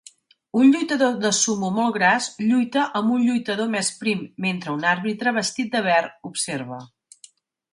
Un 0.59 0.69
lluitador 0.75 1.17
de 1.25 1.31
sumo 1.39 1.69
molt 1.75 1.93
gras 1.97 2.29
lluita 2.47 2.85
amb 3.01 3.13
un 3.17 3.27
lluitador 3.27 3.69
més 3.75 3.91
prim 4.01 4.25
mentre 4.47 4.75
un 4.79 4.89
àrbitre 4.95 5.35
vestit 5.37 5.71
de 5.77 5.83
verd 5.91 6.31
observa. 6.33 6.83